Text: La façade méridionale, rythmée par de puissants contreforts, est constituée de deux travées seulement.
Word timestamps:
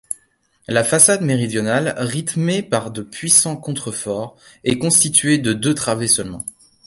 La 0.67 0.83
façade 0.83 1.21
méridionale, 1.21 1.93
rythmée 1.95 2.63
par 2.63 2.89
de 2.89 3.03
puissants 3.03 3.55
contreforts, 3.55 4.35
est 4.63 4.79
constituée 4.79 5.37
de 5.37 5.53
deux 5.53 5.75
travées 5.75 6.07
seulement. 6.07 6.43